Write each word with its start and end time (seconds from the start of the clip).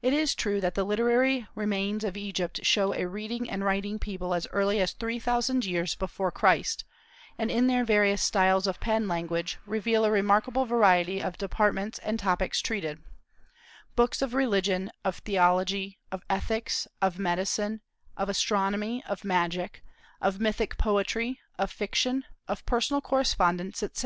It 0.00 0.14
is 0.14 0.34
true 0.34 0.58
that 0.62 0.74
the 0.74 0.84
literary 0.84 1.46
remains 1.54 2.02
of 2.02 2.16
Egypt 2.16 2.64
show 2.64 2.94
a 2.94 3.04
reading 3.06 3.50
and 3.50 3.62
writing 3.62 3.98
people 3.98 4.32
as 4.32 4.46
early 4.52 4.80
as 4.80 4.92
three 4.94 5.18
thousand 5.18 5.66
years 5.66 5.94
before 5.94 6.30
Christ, 6.32 6.86
and 7.36 7.50
in 7.50 7.66
their 7.66 7.84
various 7.84 8.22
styles 8.22 8.66
of 8.66 8.80
pen 8.80 9.06
language 9.06 9.58
reveal 9.66 10.06
a 10.06 10.10
remarkable 10.10 10.64
variety 10.64 11.22
of 11.22 11.36
departments 11.36 11.98
and 11.98 12.18
topics 12.18 12.62
treated, 12.62 13.02
books 13.96 14.22
of 14.22 14.32
religion, 14.32 14.90
of 15.04 15.16
theology, 15.18 15.98
of 16.10 16.22
ethics, 16.30 16.88
of 17.02 17.18
medicine, 17.18 17.82
of 18.16 18.30
astronomy, 18.30 19.04
of 19.06 19.24
magic, 19.24 19.82
of 20.22 20.40
mythic 20.40 20.78
poetry, 20.78 21.38
of 21.58 21.70
fiction, 21.70 22.24
of 22.48 22.64
personal 22.64 23.02
correspondence, 23.02 23.82
etc. 23.82 23.98